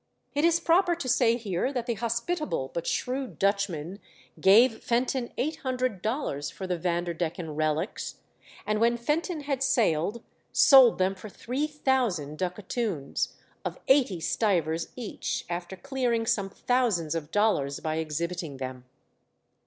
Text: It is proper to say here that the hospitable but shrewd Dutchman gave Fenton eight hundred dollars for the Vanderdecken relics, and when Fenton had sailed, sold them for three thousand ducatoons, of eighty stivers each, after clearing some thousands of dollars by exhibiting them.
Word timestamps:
It 0.33 0.43
is 0.43 0.59
proper 0.59 0.95
to 0.95 1.07
say 1.07 1.37
here 1.37 1.71
that 1.71 1.85
the 1.85 1.93
hospitable 1.93 2.71
but 2.73 2.87
shrewd 2.87 3.37
Dutchman 3.37 3.99
gave 4.39 4.83
Fenton 4.83 5.31
eight 5.37 5.57
hundred 5.57 6.01
dollars 6.01 6.49
for 6.49 6.65
the 6.65 6.75
Vanderdecken 6.75 7.51
relics, 7.55 8.15
and 8.65 8.81
when 8.81 8.97
Fenton 8.97 9.41
had 9.41 9.61
sailed, 9.61 10.23
sold 10.51 10.97
them 10.97 11.13
for 11.13 11.29
three 11.29 11.67
thousand 11.67 12.39
ducatoons, 12.39 13.33
of 13.63 13.77
eighty 13.87 14.19
stivers 14.19 14.87
each, 14.95 15.45
after 15.49 15.75
clearing 15.75 16.25
some 16.25 16.49
thousands 16.49 17.13
of 17.13 17.29
dollars 17.29 17.79
by 17.79 17.97
exhibiting 17.97 18.57
them. 18.57 18.85